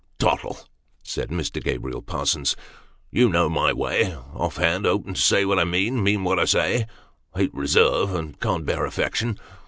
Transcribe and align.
"Tottle," 0.17 0.57
said 1.03 1.29
Mr. 1.29 1.63
Gabriel 1.63 2.01
Parsons," 2.01 2.55
you 3.11 3.29
know 3.29 3.47
my 3.51 3.71
way 3.71 4.15
off 4.33 4.57
hand, 4.57 4.87
open, 4.87 5.13
say 5.13 5.45
what 5.45 5.59
I 5.59 5.63
mean, 5.63 6.01
mean 6.03 6.23
what 6.23 6.39
I 6.39 6.45
say, 6.45 6.87
hate 7.35 7.53
reserve, 7.53 8.15
and 8.15 8.39
can't 8.39 8.65
bear 8.65 8.87
affectation. 8.87 9.37